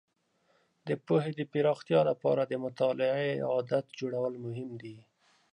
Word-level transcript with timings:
د 0.87 0.89
پوهې 1.05 1.31
د 1.39 1.41
پراختیا 1.51 1.99
لپاره 2.09 2.41
د 2.45 2.53
مطالعې 2.65 3.33
عادت 3.51 3.85
جوړول 3.99 4.33
مهم 4.45 4.69
دي. 4.81 4.97